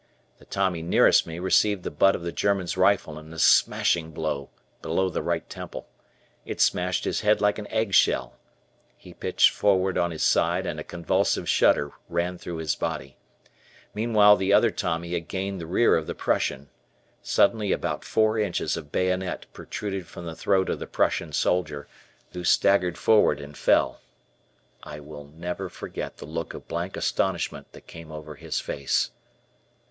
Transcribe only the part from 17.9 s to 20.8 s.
four inches of bayonet protruded from the throat of